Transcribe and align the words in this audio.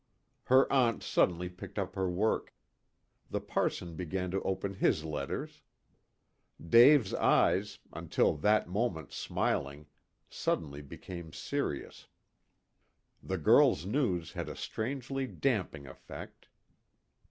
Her 0.45 0.65
aunt 0.73 1.03
suddenly 1.03 1.47
picked 1.47 1.77
up 1.77 1.93
her 1.93 2.09
work. 2.09 2.55
The 3.29 3.39
parson 3.39 3.93
began 3.93 4.31
to 4.31 4.41
open 4.41 4.73
his 4.73 5.03
letters. 5.03 5.61
Dave's 6.59 7.13
eyes, 7.13 7.77
until 7.93 8.33
that 8.37 8.67
moment 8.67 9.11
smiling, 9.11 9.85
suddenly 10.27 10.81
became 10.81 11.31
serious. 11.33 12.07
The 13.21 13.37
girl's 13.37 13.85
news 13.85 14.31
had 14.31 14.49
a 14.49 14.55
strangely 14.55 15.27
damping 15.27 15.85
effect. 15.85 16.47